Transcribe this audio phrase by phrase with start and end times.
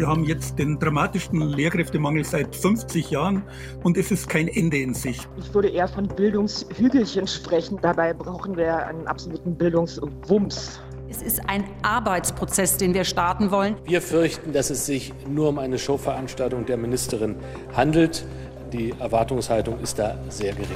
[0.00, 3.42] Wir haben jetzt den dramatischsten Lehrkräftemangel seit 50 Jahren
[3.82, 5.28] und es ist kein Ende in Sicht.
[5.36, 7.78] Ich würde eher von Bildungshügelchen sprechen.
[7.82, 10.80] Dabei brauchen wir einen absoluten Bildungswumms.
[11.10, 13.76] Es ist ein Arbeitsprozess, den wir starten wollen.
[13.84, 17.36] Wir fürchten, dass es sich nur um eine Showveranstaltung der Ministerin
[17.76, 18.24] handelt.
[18.72, 20.70] Die Erwartungshaltung ist da sehr gering.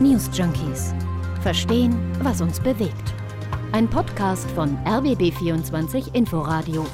[0.00, 0.94] News Junkies.
[1.42, 3.12] Verstehen, was uns bewegt.
[3.72, 6.86] Ein Podcast von RBB24 Inforadio.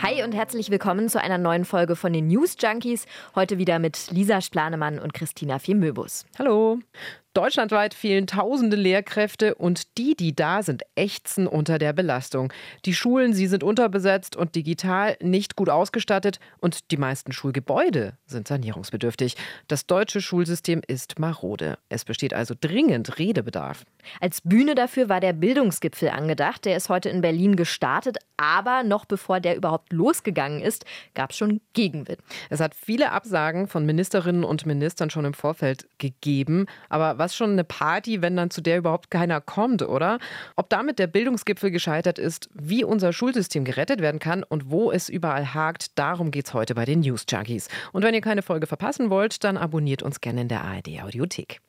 [0.00, 3.06] Hi und herzlich willkommen zu einer neuen Folge von den News Junkies.
[3.34, 6.24] Heute wieder mit Lisa Splanemann und Christina Fiemöbus.
[6.38, 6.78] Hallo.
[7.38, 12.52] Deutschlandweit fehlen tausende Lehrkräfte und die, die da sind, ächzen unter der Belastung.
[12.84, 18.48] Die Schulen, sie sind unterbesetzt und digital nicht gut ausgestattet und die meisten Schulgebäude sind
[18.48, 19.36] sanierungsbedürftig.
[19.68, 21.78] Das deutsche Schulsystem ist marode.
[21.88, 23.84] Es besteht also dringend Redebedarf.
[24.20, 26.64] Als Bühne dafür war der Bildungsgipfel angedacht.
[26.64, 31.36] Der ist heute in Berlin gestartet, aber noch bevor der überhaupt losgegangen ist, gab es
[31.36, 32.18] schon Gegenwind.
[32.50, 37.52] Es hat viele Absagen von Ministerinnen und Ministern schon im Vorfeld gegeben, aber was schon
[37.52, 40.18] eine Party, wenn dann zu der überhaupt keiner kommt, oder?
[40.56, 45.08] Ob damit der Bildungsgipfel gescheitert ist, wie unser Schulsystem gerettet werden kann und wo es
[45.08, 47.68] überall hakt, darum geht es heute bei den News Junkies.
[47.92, 51.60] Und wenn ihr keine Folge verpassen wollt, dann abonniert uns gerne in der ARD Audiothek.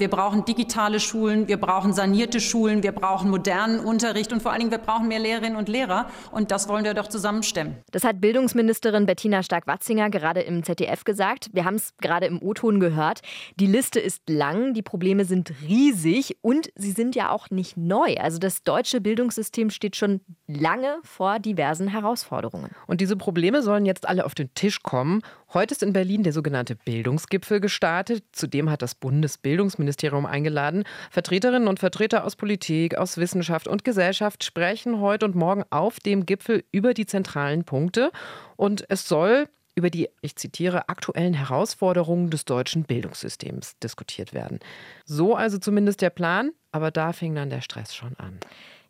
[0.00, 4.60] Wir brauchen digitale Schulen, wir brauchen sanierte Schulen, wir brauchen modernen Unterricht und vor allen
[4.60, 6.08] Dingen wir brauchen mehr Lehrerinnen und Lehrer.
[6.30, 7.76] Und das wollen wir doch zusammenstemmen.
[7.90, 11.50] Das hat Bildungsministerin Bettina Stark-Watzinger gerade im ZDF gesagt.
[11.52, 13.20] Wir haben es gerade im O-Ton gehört.
[13.58, 18.16] Die Liste ist lang, die Probleme sind riesig und sie sind ja auch nicht neu.
[18.18, 22.70] Also das deutsche Bildungssystem steht schon lange vor diversen Herausforderungen.
[22.86, 25.22] Und diese Probleme sollen jetzt alle auf den Tisch kommen.
[25.54, 28.22] Heute ist in Berlin der sogenannte Bildungsgipfel gestartet.
[28.32, 30.84] Zudem hat das Bundesbildungsministerium eingeladen.
[31.10, 36.26] Vertreterinnen und Vertreter aus Politik, aus Wissenschaft und Gesellschaft sprechen heute und morgen auf dem
[36.26, 38.12] Gipfel über die zentralen Punkte.
[38.56, 44.58] Und es soll über die, ich zitiere, aktuellen Herausforderungen des deutschen Bildungssystems diskutiert werden.
[45.06, 48.38] So also zumindest der Plan, aber da fing dann der Stress schon an.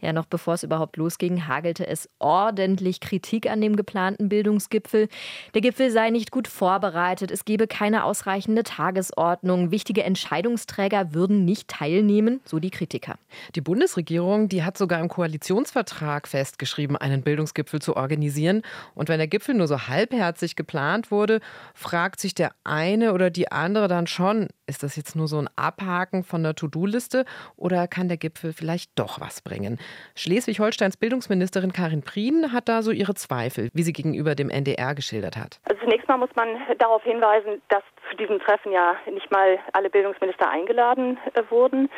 [0.00, 5.08] Ja, noch bevor es überhaupt losging, hagelte es ordentlich Kritik an dem geplanten Bildungsgipfel.
[5.54, 11.66] Der Gipfel sei nicht gut vorbereitet, es gebe keine ausreichende Tagesordnung, wichtige Entscheidungsträger würden nicht
[11.66, 13.16] teilnehmen, so die Kritiker.
[13.56, 18.62] Die Bundesregierung, die hat sogar im Koalitionsvertrag festgeschrieben, einen Bildungsgipfel zu organisieren.
[18.94, 21.40] Und wenn der Gipfel nur so halbherzig geplant wurde,
[21.74, 25.48] fragt sich der eine oder die andere dann schon, ist das jetzt nur so ein
[25.56, 27.24] Abhaken von der To-Do-Liste
[27.56, 29.78] oder kann der Gipfel vielleicht doch was bringen?
[30.14, 35.36] Schleswig-Holsteins Bildungsministerin Karin Prien hat da so ihre Zweifel, wie sie gegenüber dem NDR geschildert
[35.36, 35.60] hat.
[35.64, 36.48] Also zunächst mal muss man
[36.78, 41.90] darauf hinweisen, dass zu diesem Treffen ja nicht mal alle Bildungsminister eingeladen äh, wurden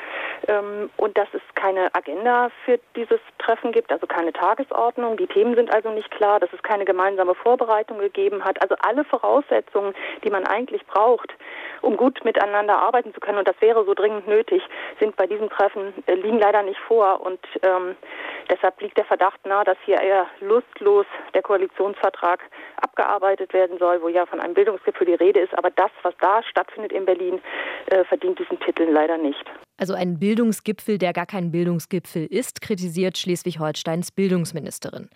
[0.49, 5.17] ähm, und dass es keine Agenda für dieses Treffen gibt, also keine Tagesordnung.
[5.17, 8.61] Die Themen sind also nicht klar, dass es keine gemeinsame Vorbereitung gegeben hat.
[8.63, 9.95] Also alle Voraussetzungen,
[10.25, 11.35] die man eigentlich braucht,
[11.83, 14.63] um gut miteinander arbeiten zu können, und das wäre so dringend nötig,
[14.99, 17.21] sind bei diesem Treffen, äh, liegen leider nicht vor.
[17.21, 17.97] Und ähm,
[18.51, 22.41] deshalb liegt der Verdacht nahe, dass hier eher lustlos der Koalitionsvertrag
[22.81, 25.57] abgearbeitet werden soll, wo ja von einem Bildungsgipfel die Rede ist.
[25.57, 27.41] Aber das, was da stattfindet in Berlin,
[27.87, 29.45] äh, verdient diesen Titel leider nicht.
[29.81, 35.09] Also ein Bildungsgipfel, der gar kein Bildungsgipfel ist, kritisiert Schleswig-Holsteins Bildungsministerin.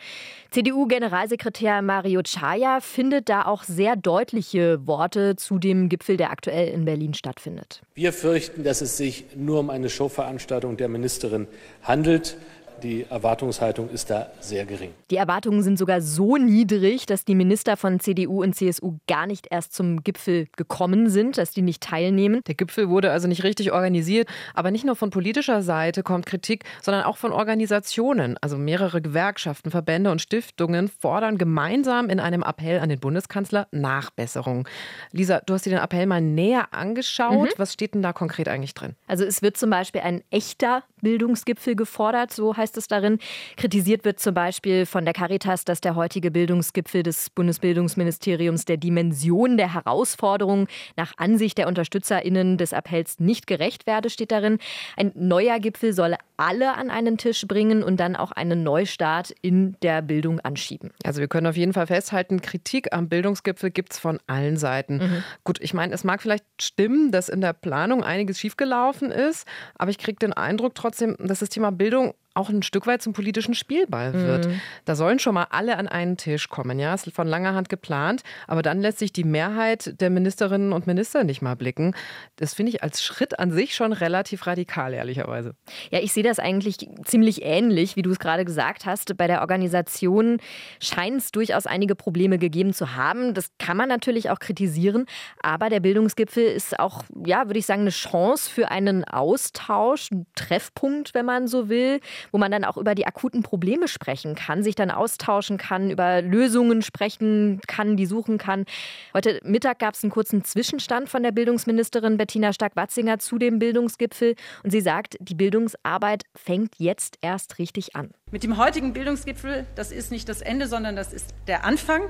[0.53, 6.87] CDU-Generalsekretär Mario Chaya findet da auch sehr deutliche Worte zu dem Gipfel, der aktuell in
[6.87, 7.83] Berlin stattfindet.
[7.95, 11.47] Wir fürchten, dass es sich nur um eine Showveranstaltung der Ministerin
[11.83, 12.39] handelt.
[12.83, 14.91] Die Erwartungshaltung ist da sehr gering.
[15.11, 19.47] Die Erwartungen sind sogar so niedrig, dass die Minister von CDU und CSU gar nicht
[19.51, 22.43] erst zum Gipfel gekommen sind, dass die nicht teilnehmen.
[22.47, 24.29] Der Gipfel wurde also nicht richtig organisiert.
[24.55, 28.37] Aber nicht nur von politischer Seite kommt Kritik, sondern auch von Organisationen.
[28.41, 34.69] Also mehrere Gewerkschaften, Verbände und Stiftungen fordern gemeinsam in einem Appell an den Bundeskanzler Nachbesserung.
[35.13, 37.51] Lisa, du hast dir den Appell mal näher angeschaut.
[37.51, 37.59] Mhm.
[37.59, 38.95] Was steht denn da konkret eigentlich drin?
[39.07, 43.19] Also es wird zum Beispiel ein echter Bildungsgipfel gefordert, so heißt es darin.
[43.57, 49.57] Kritisiert wird zum Beispiel von der Caritas, dass der heutige Bildungsgipfel des Bundesbildungsministeriums der Dimension
[49.57, 50.67] der Herausforderungen
[50.97, 54.59] nach Ansicht der UnterstützerInnen des Appells nicht gerecht werde, steht darin.
[54.97, 59.77] Ein neuer Gipfel solle alle an einen Tisch bringen und dann auch einen Neustart in
[59.83, 60.91] der Bildung anschieben.
[61.05, 64.97] Also wir können auf jeden Fall festhalten, Kritik am Bildungsgipfel gibt es von allen Seiten.
[64.97, 65.25] Mhm.
[65.45, 69.47] Gut, ich meine, es mag vielleicht stimmen, dass in der Planung einiges schiefgelaufen ist,
[69.77, 73.13] aber ich kriege den Eindruck trotzdem, dass das Thema Bildung auch ein Stück weit zum
[73.13, 74.49] politischen Spielball wird.
[74.49, 74.61] Mhm.
[74.85, 78.23] Da sollen schon mal alle an einen Tisch kommen, ja, ist von langer Hand geplant,
[78.49, 81.95] aber dann lässt sich die Mehrheit der Ministerinnen und Minister nicht mal blicken.
[82.37, 85.55] Das finde ich als Schritt an sich schon relativ radikal, ehrlicherweise.
[85.91, 89.17] Ja, ich sehe das eigentlich ziemlich ähnlich, wie du es gerade gesagt hast.
[89.17, 90.39] Bei der Organisation
[90.81, 93.35] scheint es durchaus einige Probleme gegeben zu haben.
[93.35, 95.07] Das kann man natürlich auch kritisieren,
[95.41, 100.27] aber der Bildungsgipfel ist auch, ja, würde ich sagen, eine Chance für einen Austausch, ein
[100.35, 102.01] Treffpunkt, wenn man so will,
[102.33, 106.23] wo man dann auch über die akuten Probleme sprechen kann, sich dann austauschen kann, über
[106.23, 108.65] Lösungen sprechen kann, die suchen kann.
[109.13, 114.35] Heute Mittag gab es einen kurzen Zwischenstand von der Bildungsministerin Bettina Stark-Watzinger zu dem Bildungsgipfel
[114.63, 118.11] und sie sagt, die Bildungsarbeit fängt jetzt erst richtig an.
[118.31, 122.03] Mit dem heutigen Bildungsgipfel, das ist nicht das Ende, sondern das ist der Anfang,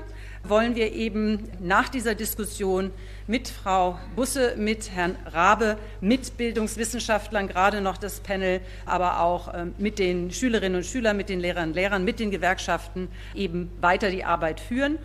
[0.43, 2.91] wollen wir eben nach dieser Diskussion
[3.27, 9.73] mit Frau Busse, mit Herrn Rabe, mit Bildungswissenschaftlern, gerade noch das Panel, aber auch ähm,
[9.77, 14.11] mit den Schülerinnen und Schülern, mit den Lehrern und Lehrern, mit den Gewerkschaften eben weiter
[14.11, 14.99] die Arbeit führen.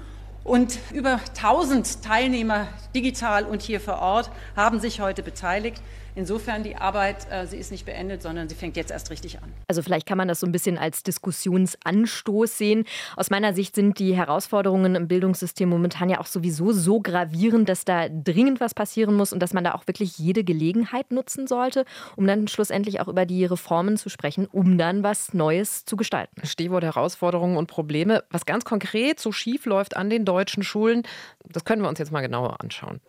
[0.44, 5.82] Und über 1000 Teilnehmer digital und hier vor Ort haben sich heute beteiligt.
[6.14, 9.52] Insofern die Arbeit, äh, sie ist nicht beendet, sondern sie fängt jetzt erst richtig an.
[9.68, 12.84] Also vielleicht kann man das so ein bisschen als Diskussionsanstoß sehen.
[13.16, 17.84] Aus meiner Sicht sind die Herausforderungen im Bildungssystem momentan ja auch sowieso so gravierend, dass
[17.84, 21.84] da dringend was passieren muss und dass man da auch wirklich jede Gelegenheit nutzen sollte,
[22.16, 26.44] um dann schlussendlich auch über die Reformen zu sprechen, um dann was Neues zu gestalten.
[26.44, 28.24] Stichwort Herausforderungen und Probleme.
[28.30, 31.02] Was ganz konkret so schief läuft an den deutschen Schulen,
[31.44, 33.00] das können wir uns jetzt mal genauer anschauen.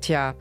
[0.00, 0.34] Tja,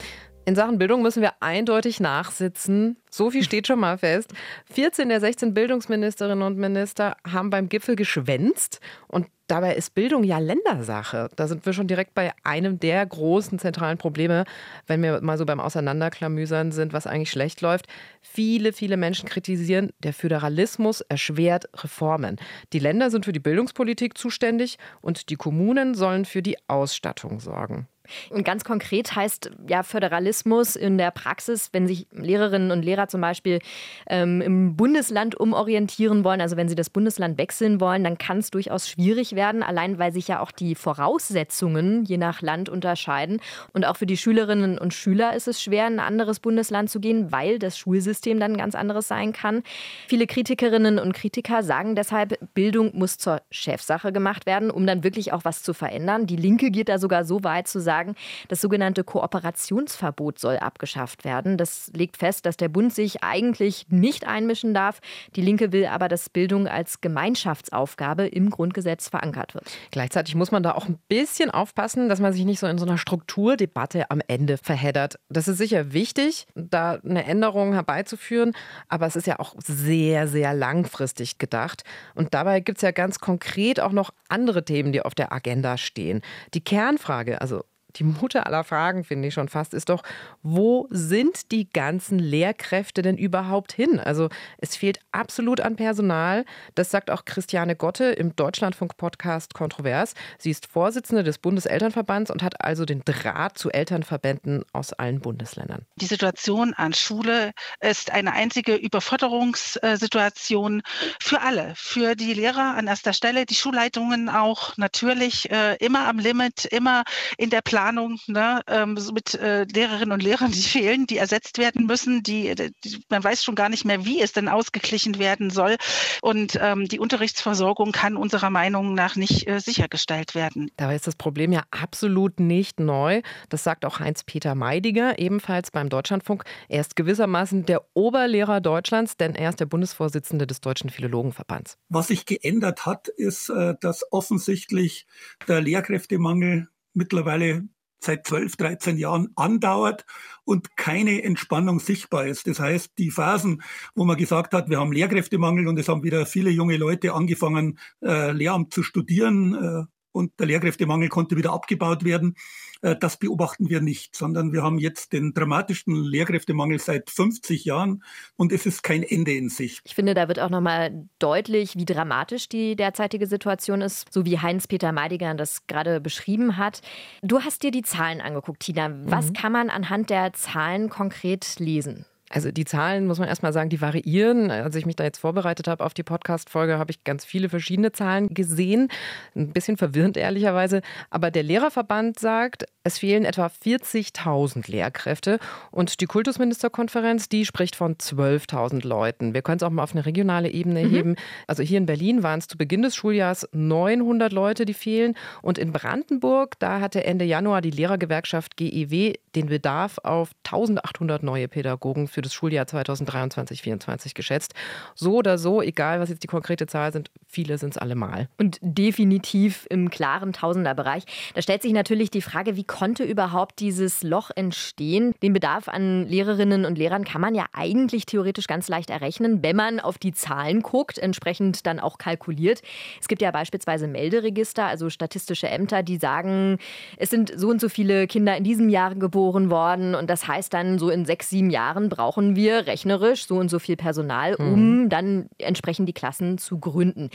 [0.46, 2.98] in Sachen Bildung müssen wir eindeutig nachsitzen.
[3.10, 4.34] So viel steht schon mal fest.
[4.74, 8.80] 14 der 16 Bildungsministerinnen und Minister haben beim Gipfel geschwänzt.
[9.08, 11.30] Und dabei ist Bildung ja Ländersache.
[11.36, 14.46] Da sind wir schon direkt bei einem der großen zentralen Probleme,
[14.88, 17.88] wenn wir mal so beim Auseinanderklamüsern sind, was eigentlich schlecht läuft.
[18.22, 22.38] Viele, viele Menschen kritisieren, der Föderalismus erschwert Reformen.
[22.74, 27.88] Die Länder sind für die Bildungspolitik zuständig und die Kommunen sollen für die Ausstattung sorgen.
[28.30, 33.22] Und ganz konkret heißt ja Föderalismus in der Praxis, wenn sich Lehrerinnen und Lehrer zum
[33.22, 33.60] Beispiel
[34.08, 38.52] ähm, im Bundesland umorientieren wollen, also wenn sie das Bundesland wechseln wollen, dann kann es
[38.52, 43.40] durchaus schwierig werden, allein weil sich ja auch die Voraussetzungen je nach Land unterscheiden.
[43.74, 47.00] Und auch für die Schülerinnen und Schüler ist es schwer, in ein anderes Bundesland zu
[47.00, 49.64] gehen, weil das Schulsystem dann ganz anderes sein kann.
[50.08, 55.34] Viele Kritikerinnen und Kritiker sagen deshalb, Bildung muss zur Chefsache gemacht werden, um dann wirklich
[55.34, 56.26] auch was zu verändern.
[56.26, 58.16] Die Linke geht da sogar so weit zu sagen, sagen,
[58.48, 61.58] das sogenannte Kooperationsverbot soll abgeschafft werden.
[61.58, 65.00] Das legt fest, dass der Bund sich eigentlich nicht einmischen darf.
[65.36, 69.66] Die Linke will aber, dass Bildung als Gemeinschaftsaufgabe im Grundgesetz verankert wird.
[69.92, 72.86] Gleichzeitig muss man da auch ein bisschen aufpassen, dass man sich nicht so in so
[72.86, 75.20] einer Strukturdebatte am Ende verheddert.
[75.30, 78.54] Das ist sicher wichtig, da eine Änderung herbeizuführen,
[78.88, 81.84] aber es ist ja auch sehr, sehr langfristig gedacht.
[82.16, 85.78] Und dabei gibt es ja ganz konkret auch noch andere Themen, die auf der Agenda
[85.78, 86.22] stehen.
[86.54, 87.64] Die Kernfrage, also
[87.96, 90.04] die Mutter aller Fragen, finde ich schon fast, ist doch,
[90.44, 94.00] wo sind die ganzen Lehrkräfte denn überhaupt hin?
[94.00, 96.46] Also es fehlt absolut an Personal.
[96.76, 100.14] Das sagt auch Christiane Gotte im Deutschlandfunk-Podcast Kontrovers.
[100.38, 105.86] Sie ist Vorsitzende des Bundeselternverbands und hat also den Draht zu Elternverbänden aus allen Bundesländern.
[105.98, 110.82] Die Situation an Schule ist eine einzige Überforderungssituation
[111.20, 116.20] für alle, für die Lehrer an erster Stelle, die Schulleitungen auch natürlich äh, immer am
[116.20, 117.04] Limit, immer
[117.38, 121.58] in der Planung Planung ne, ähm, mit äh, Lehrerinnen und Lehrern, die fehlen, die ersetzt
[121.58, 125.50] werden müssen, die, die, man weiß schon gar nicht mehr, wie es denn ausgeglichen werden
[125.50, 125.78] soll.
[126.22, 130.70] Und ähm, die Unterrichtsversorgung kann unserer Meinung nach nicht äh, sichergestellt werden.
[130.78, 133.24] Dabei ist das Problem ja absolut nicht neu.
[133.50, 136.44] Das sagt auch Heinz-Peter Meidiger, ebenfalls beim Deutschlandfunk.
[136.70, 141.80] Er ist gewissermaßen der Oberlehrer Deutschlands, denn er ist der Bundesvorsitzende des Deutschen Philologenverbands.
[141.90, 145.08] Was sich geändert hat, ist, äh, dass offensichtlich
[145.48, 147.64] der Lehrkräftemangel mittlerweile
[148.04, 150.06] seit 12, 13 Jahren andauert
[150.44, 152.48] und keine Entspannung sichtbar ist.
[152.48, 153.62] Das heißt, die Phasen,
[153.96, 157.78] wo man gesagt hat, wir haben Lehrkräftemangel und es haben wieder viele junge Leute angefangen,
[158.04, 162.36] äh, Lehramt zu studieren äh, und der Lehrkräftemangel konnte wieder abgebaut werden,
[162.82, 168.04] äh, das beobachten wir nicht, sondern wir haben jetzt den dramatischen Lehrkräftemangel seit 50 Jahren
[168.36, 169.82] und es ist kein Ende in Sicht.
[169.86, 174.40] Ich finde, da wird auch nochmal deutlich, wie dramatisch die derzeitige Situation ist, so wie
[174.40, 176.82] Heinz-Peter Meidiger das gerade beschrieben hat.
[177.22, 178.92] Du hast dir die Zahlen angeguckt, Tina.
[179.06, 179.34] Was mhm.
[179.34, 182.06] kann man anhand der Zahlen konkret lesen?
[182.34, 184.52] Also die Zahlen, muss man erstmal sagen, die variieren.
[184.52, 187.92] Als ich mich da jetzt vorbereitet habe auf die Podcast-Folge, habe ich ganz viele verschiedene
[187.92, 188.88] Zahlen gesehen.
[189.36, 190.82] Ein bisschen verwirrend ehrlicherweise.
[191.10, 195.40] Aber der Lehrerverband sagt, es fehlen etwa 40.000 Lehrkräfte.
[195.72, 199.34] Und die Kultusministerkonferenz, die spricht von 12.000 Leuten.
[199.34, 200.90] Wir können es auch mal auf eine regionale Ebene mhm.
[200.90, 201.16] heben.
[201.48, 205.16] Also hier in Berlin waren es zu Beginn des Schuljahres 900 Leute, die fehlen.
[205.42, 211.48] Und in Brandenburg, da hatte Ende Januar die Lehrergewerkschaft GEW den Bedarf auf 1800 neue
[211.48, 214.54] Pädagogen für das Schuljahr 2023-24 geschätzt.
[214.96, 218.28] So oder so, egal was jetzt die konkrete Zahl sind, viele sind es allemal.
[218.38, 221.04] Und definitiv im klaren Tausenderbereich.
[221.34, 225.14] Da stellt sich natürlich die Frage, wie konnte überhaupt dieses Loch entstehen?
[225.22, 229.56] Den Bedarf an Lehrerinnen und Lehrern kann man ja eigentlich theoretisch ganz leicht errechnen, wenn
[229.56, 232.62] man auf die Zahlen guckt, entsprechend dann auch kalkuliert.
[233.00, 236.58] Es gibt ja beispielsweise Melderegister, also statistische Ämter, die sagen,
[236.98, 240.54] es sind so und so viele Kinder in diesem Jahr geboren worden und das heißt
[240.54, 244.82] dann so in sechs, sieben Jahren brauchen wir rechnerisch so und so viel Personal, um
[244.82, 244.90] mhm.
[244.90, 247.10] dann entsprechend die Klassen zu gründen.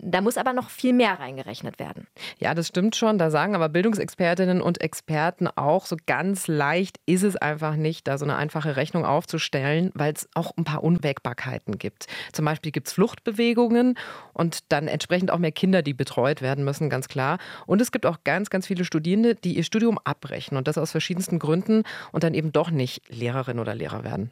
[0.00, 2.08] Da muss aber noch viel mehr reingerechnet werden.
[2.40, 3.18] Ja, das stimmt schon.
[3.18, 8.18] Da sagen aber Bildungsexpertinnen und Experten auch, so ganz leicht ist es einfach nicht, da
[8.18, 12.08] so eine einfache Rechnung aufzustellen, weil es auch ein paar Unwägbarkeiten gibt.
[12.32, 13.96] Zum Beispiel gibt es Fluchtbewegungen
[14.32, 17.38] und dann entsprechend auch mehr Kinder, die betreut werden müssen, ganz klar.
[17.66, 20.90] Und es gibt auch ganz, ganz viele Studierende, die ihr Studium abbrechen und das aus
[20.90, 24.31] verschiedensten Gründen und dann eben doch nicht Lehrerin oder Lehrer werden.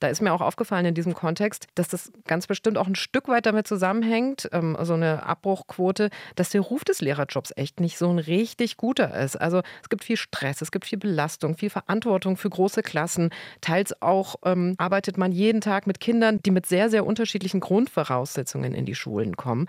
[0.00, 3.28] Da ist mir auch aufgefallen in diesem Kontext, dass das ganz bestimmt auch ein Stück
[3.28, 8.08] weit damit zusammenhängt, ähm, so eine Abbruchquote, dass der Ruf des Lehrerjobs echt nicht so
[8.08, 9.36] ein richtig guter ist.
[9.36, 13.30] Also es gibt viel Stress, es gibt viel Belastung, viel Verantwortung für große Klassen.
[13.60, 18.74] Teils auch ähm, arbeitet man jeden Tag mit Kindern, die mit sehr, sehr unterschiedlichen Grundvoraussetzungen
[18.74, 19.66] in die Schulen kommen.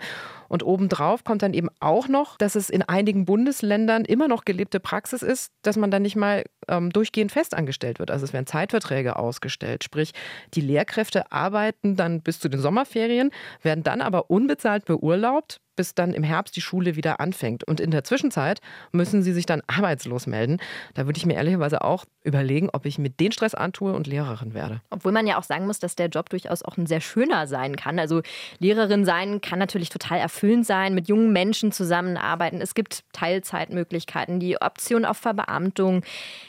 [0.48, 4.80] Und obendrauf kommt dann eben auch noch, dass es in einigen Bundesländern immer noch gelebte
[4.80, 8.10] Praxis ist, dass man dann nicht mal ähm, durchgehend festangestellt wird.
[8.10, 9.82] Also es werden Zeitverträge ausgestellt.
[9.92, 10.12] Sprich,
[10.54, 13.30] die Lehrkräfte arbeiten dann bis zu den Sommerferien,
[13.60, 17.64] werden dann aber unbezahlt beurlaubt, bis dann im Herbst die Schule wieder anfängt.
[17.64, 18.60] Und in der Zwischenzeit
[18.92, 20.58] müssen sie sich dann arbeitslos melden.
[20.94, 24.54] Da würde ich mir ehrlicherweise auch überlegen, ob ich mir den Stress antue und Lehrerin
[24.54, 24.80] werde.
[24.90, 27.76] Obwohl man ja auch sagen muss, dass der Job durchaus auch ein sehr schöner sein
[27.76, 27.98] kann.
[27.98, 28.22] Also
[28.58, 32.60] Lehrerin sein kann natürlich total erfüllend sein, mit jungen Menschen zusammenarbeiten.
[32.60, 36.04] Es gibt Teilzeitmöglichkeiten, die Option auf Verbeamtung.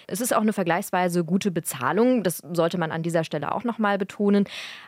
[0.08, 2.24] Es ist auch eine vergleichsweise gute Bezahlung.
[2.24, 4.46] Das sollte man an dieser Stelle auch nochmal betonen.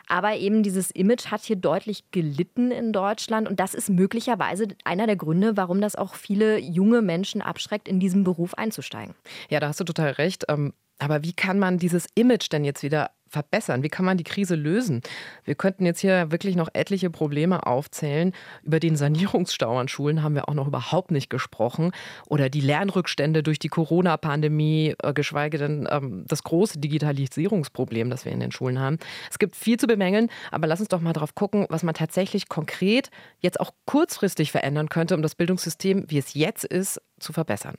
[0.08, 3.88] Aber eben dieses Image hat hier deutlich gelitten in Deutschland und das ist
[4.26, 9.14] möglicherweise einer der Gründe, warum das auch viele junge Menschen abschreckt, in diesen Beruf einzusteigen.
[9.48, 10.44] Ja, da hast du total recht.
[10.48, 13.82] Ähm, aber wie kann man dieses Image denn jetzt wieder verbessern?
[13.82, 15.02] Wie kann man die Krise lösen?
[15.44, 18.32] Wir könnten jetzt hier wirklich noch etliche Probleme aufzählen.
[18.62, 21.92] Über den Sanierungsstau an Schulen haben wir auch noch überhaupt nicht gesprochen.
[22.28, 28.32] Oder die Lernrückstände durch die Corona-Pandemie, äh, geschweige denn ähm, das große Digitalisierungsproblem, das wir
[28.32, 28.98] in den Schulen haben.
[29.30, 32.48] Es gibt viel zu bemängeln, aber lass uns doch mal drauf gucken, was man tatsächlich
[32.48, 37.76] konkret jetzt auch kurzfristig verändern könnte, um das Bildungssystem, wie es jetzt ist, zu verbessern.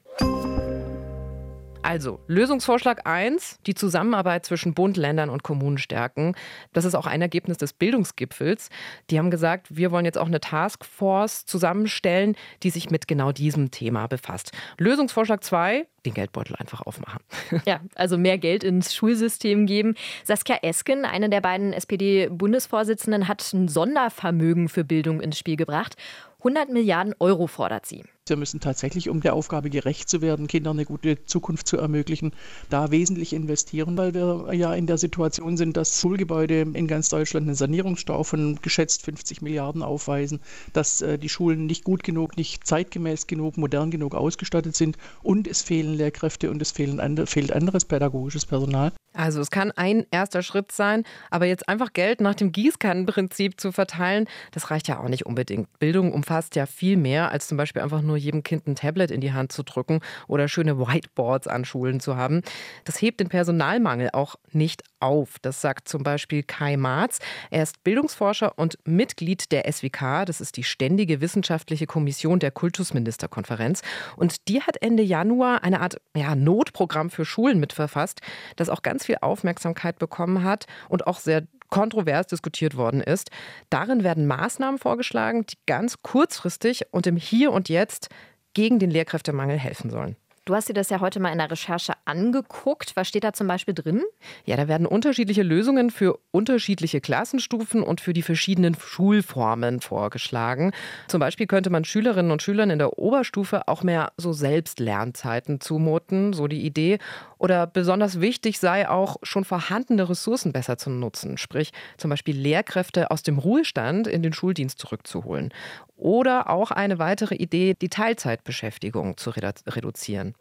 [1.88, 6.36] Also, Lösungsvorschlag 1, die Zusammenarbeit zwischen Bund, Ländern und Kommunen stärken.
[6.74, 8.68] Das ist auch ein Ergebnis des Bildungsgipfels.
[9.10, 13.72] Die haben gesagt, wir wollen jetzt auch eine Taskforce zusammenstellen, die sich mit genau diesem
[13.72, 14.52] Thema befasst.
[14.78, 17.22] Lösungsvorschlag 2, den Geldbeutel einfach aufmachen.
[17.66, 19.96] Ja, also mehr Geld ins Schulsystem geben.
[20.26, 25.96] Saskia Esken, eine der beiden SPD-Bundesvorsitzenden, hat ein Sondervermögen für Bildung ins Spiel gebracht.
[26.40, 28.04] 100 Milliarden Euro fordert sie.
[28.30, 32.32] Wir müssen tatsächlich, um der Aufgabe gerecht zu werden, Kindern eine gute Zukunft zu ermöglichen,
[32.70, 37.48] da wesentlich investieren, weil wir ja in der Situation sind, dass Schulgebäude in ganz Deutschland
[37.48, 40.40] einen Sanierungsstau von geschätzt 50 Milliarden aufweisen,
[40.74, 45.48] dass äh, die Schulen nicht gut genug, nicht zeitgemäß genug, modern genug ausgestattet sind und
[45.48, 48.92] es fehlen Lehrkräfte und es fehlen andre, fehlt anderes pädagogisches Personal.
[49.14, 53.72] Also es kann ein erster Schritt sein, aber jetzt einfach Geld nach dem Gießkannenprinzip zu
[53.72, 55.68] verteilen, das reicht ja auch nicht unbedingt.
[55.80, 59.22] Bildung umfasst ja viel mehr als zum Beispiel einfach nur jedem Kind ein Tablet in
[59.22, 62.42] die Hand zu drücken oder schöne Whiteboards an Schulen zu haben.
[62.86, 65.38] Das hebt den Personalmangel auch nicht auf.
[65.42, 67.20] Das sagt zum Beispiel Kai Marz.
[67.52, 70.26] Er ist Bildungsforscher und Mitglied der SWK.
[70.26, 73.82] Das ist die Ständige Wissenschaftliche Kommission der Kultusministerkonferenz.
[74.16, 78.22] Und die hat Ende Januar eine Art ja, Notprogramm für Schulen mitverfasst,
[78.56, 83.30] das auch ganz viel Aufmerksamkeit bekommen hat und auch sehr kontrovers diskutiert worden ist.
[83.70, 88.10] Darin werden Maßnahmen vorgeschlagen, die ganz kurzfristig und im Hier und Jetzt
[88.54, 90.16] gegen den Lehrkräftemangel helfen sollen.
[90.48, 92.96] Du hast dir das ja heute mal in der Recherche angeguckt.
[92.96, 94.04] Was steht da zum Beispiel drin?
[94.46, 100.72] Ja, da werden unterschiedliche Lösungen für unterschiedliche Klassenstufen und für die verschiedenen Schulformen vorgeschlagen.
[101.10, 106.32] Zum Beispiel könnte man Schülerinnen und Schülern in der Oberstufe auch mehr so Selbstlernzeiten zumuten,
[106.32, 107.00] so die Idee.
[107.40, 113.12] Oder besonders wichtig sei auch, schon vorhandene Ressourcen besser zu nutzen, sprich zum Beispiel Lehrkräfte
[113.12, 115.52] aus dem Ruhestand in den Schuldienst zurückzuholen.
[115.98, 120.36] Oder auch eine weitere Idee, die Teilzeitbeschäftigung zu reduzieren.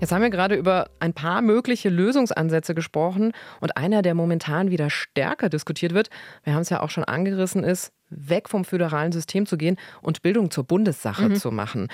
[0.00, 4.90] Jetzt haben wir gerade über ein paar mögliche Lösungsansätze gesprochen und einer, der momentan wieder
[4.90, 6.08] stärker diskutiert wird,
[6.44, 10.22] wir haben es ja auch schon angerissen, ist, weg vom föderalen System zu gehen und
[10.22, 11.36] Bildung zur Bundessache mhm.
[11.36, 11.88] zu machen.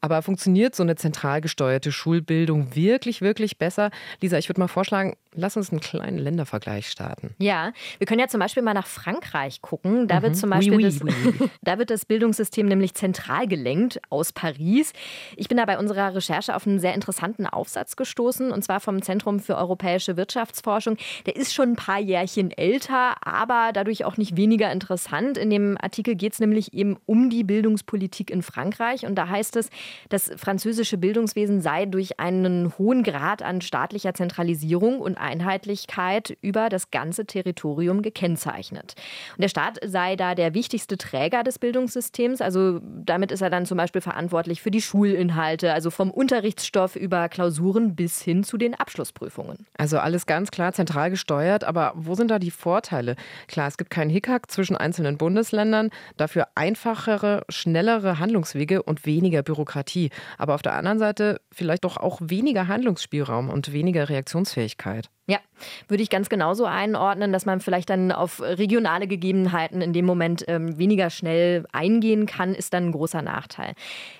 [0.00, 3.90] Aber funktioniert so eine zentral gesteuerte Schulbildung wirklich, wirklich besser?
[4.22, 7.34] Lisa, ich würde mal vorschlagen, lass uns einen kleinen Ländervergleich starten.
[7.38, 10.08] Ja, wir können ja zum Beispiel mal nach Frankreich gucken.
[10.08, 10.22] Da mhm.
[10.22, 11.12] wird zum Beispiel oui, das, oui.
[11.62, 14.92] da wird das Bildungssystem nämlich zentral gelenkt aus Paris.
[15.36, 19.02] Ich bin da bei unserer Recherche auf einen sehr interessanten Aufsatz gestoßen, und zwar vom
[19.02, 20.96] Zentrum für europäische Wirtschaftsforschung.
[21.26, 25.38] Der ist schon ein paar Jährchen älter, aber dadurch auch nicht weniger interessant.
[25.38, 29.06] In dem Artikel geht es nämlich eben um die Bildungspolitik in Frankreich.
[29.06, 29.70] Und da heißt es,
[30.08, 36.90] das französische Bildungswesen sei durch einen hohen Grad an staatlicher Zentralisierung und Einheitlichkeit über das
[36.90, 38.94] ganze Territorium gekennzeichnet.
[39.36, 42.40] Und der Staat sei da der wichtigste Träger des Bildungssystems.
[42.40, 47.28] Also damit ist er dann zum Beispiel verantwortlich für die Schulinhalte, also vom Unterrichtsstoff über
[47.28, 49.66] Klausuren bis hin zu den Abschlussprüfungen.
[49.76, 51.64] Also alles ganz klar zentral gesteuert.
[51.64, 53.16] Aber wo sind da die Vorteile?
[53.48, 60.10] Klar, es gibt keinen Hickhack zwischen einzelnen Bundesländern, dafür einfachere, schnellere Handlungswege und weniger Bürokratie.
[60.38, 65.09] Aber auf der anderen Seite vielleicht doch auch weniger Handlungsspielraum und weniger Reaktionsfähigkeit.
[65.30, 65.38] Ja,
[65.86, 70.44] würde ich ganz genauso einordnen, dass man vielleicht dann auf regionale Gegebenheiten in dem Moment
[70.48, 73.74] ähm, weniger schnell eingehen kann, ist dann ein großer Nachteil.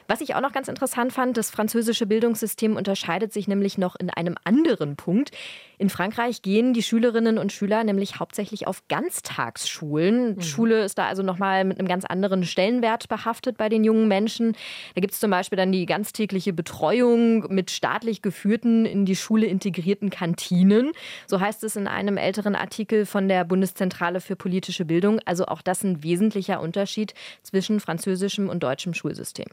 [0.06, 4.10] Was ich auch noch ganz interessant fand, das französische Bildungssystem unterscheidet sich nämlich noch in
[4.10, 5.32] einem anderen Punkt.
[5.80, 10.34] In Frankreich gehen die Schülerinnen und Schüler nämlich hauptsächlich auf Ganztagsschulen.
[10.34, 10.42] Mhm.
[10.42, 14.52] Schule ist da also nochmal mit einem ganz anderen Stellenwert behaftet bei den jungen Menschen.
[14.94, 19.46] Da gibt es zum Beispiel dann die ganztägliche Betreuung mit staatlich geführten, in die Schule
[19.46, 20.92] integrierten Kantinen.
[21.26, 25.18] So heißt es in einem älteren Artikel von der Bundeszentrale für politische Bildung.
[25.24, 29.48] Also auch das ein wesentlicher Unterschied zwischen französischem und deutschem Schulsystem.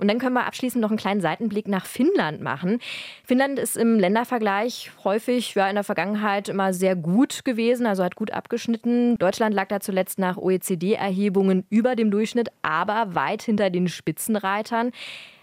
[0.00, 2.78] Und dann können wir abschließend noch einen kleinen Seitenblick nach Finnland machen.
[3.22, 8.16] Finnland ist im Ländervergleich häufig ja, in der Vergangenheit immer sehr gut gewesen, also hat
[8.16, 9.18] gut abgeschnitten.
[9.18, 14.92] Deutschland lag da zuletzt nach OECD-Erhebungen über dem Durchschnitt, aber weit hinter den Spitzenreitern.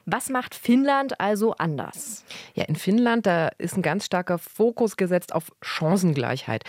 [0.06, 2.24] Was macht Finnland also anders?
[2.54, 6.64] Ja, in Finnland, da ist ein ganz starker Fokus gesetzt auf Chancengleichheit.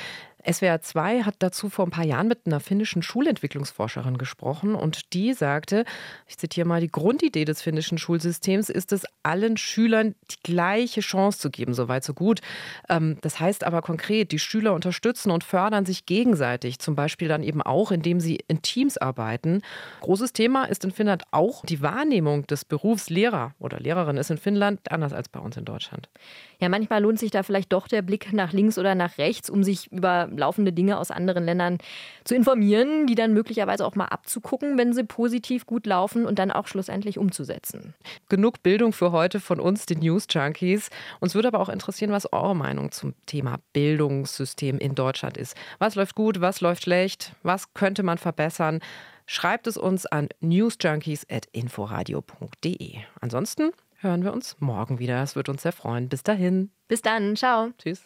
[0.51, 5.33] SWR 2 hat dazu vor ein paar Jahren mit einer finnischen Schulentwicklungsforscherin gesprochen und die
[5.33, 5.85] sagte,
[6.27, 11.41] ich zitiere mal, die Grundidee des finnischen Schulsystems ist es, allen Schülern die gleiche Chance
[11.41, 12.41] zu geben, soweit so gut.
[12.89, 17.43] Ähm, das heißt aber konkret, die Schüler unterstützen und fördern sich gegenseitig, zum Beispiel dann
[17.43, 19.63] eben auch, indem sie in Teams arbeiten.
[20.01, 24.39] Großes Thema ist in Finnland auch die Wahrnehmung des Berufs Lehrer oder Lehrerin ist in
[24.39, 26.09] Finnland anders als bei uns in Deutschland.
[26.61, 29.63] Ja, manchmal lohnt sich da vielleicht doch der Blick nach links oder nach rechts, um
[29.63, 31.79] sich über laufende Dinge aus anderen Ländern
[32.25, 36.51] zu informieren, die dann möglicherweise auch mal abzugucken, wenn sie positiv gut laufen und dann
[36.51, 37.95] auch schlussendlich umzusetzen.
[38.29, 40.91] Genug Bildung für heute von uns, den News Junkies.
[41.21, 45.57] Uns würde aber auch interessieren, was eure Meinung zum Thema Bildungssystem in Deutschland ist.
[45.79, 48.81] Was läuft gut, was läuft schlecht, was könnte man verbessern?
[49.27, 52.95] Schreibt es uns an newsjunkies.inforadio.de.
[53.21, 53.73] Ansonsten
[54.07, 55.23] hören wir uns morgen wieder.
[55.23, 56.09] Es wird uns sehr freuen.
[56.09, 56.71] Bis dahin.
[56.89, 57.37] Bis dann.
[57.37, 57.71] Ciao.
[57.79, 58.03] Tschüss.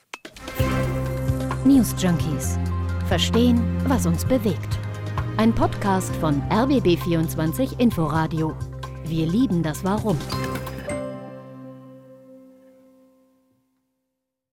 [1.65, 2.59] News Junkies.
[3.07, 4.79] Verstehen, was uns bewegt.
[5.37, 8.57] Ein Podcast von RBB24 Inforadio.
[9.05, 10.19] Wir lieben das Warum.